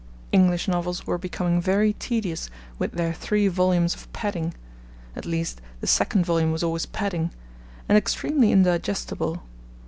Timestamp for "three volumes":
3.13-3.93